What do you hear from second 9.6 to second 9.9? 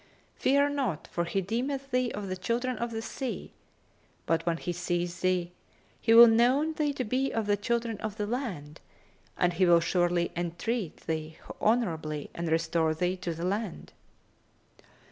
will